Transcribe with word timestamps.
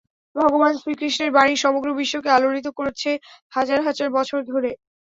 ভগবান 0.35 0.73
শ্রীকৃষ্ণের 0.79 1.31
বাণী 1.33 1.55
সমগ্র 1.63 1.89
বিশ্বকে 1.99 2.29
আলোড়িত 2.31 2.67
করছে 2.79 3.09
হাজার 3.53 3.79
হাজার 3.87 4.07
বছর 4.17 4.39
ধরে। 4.51 4.71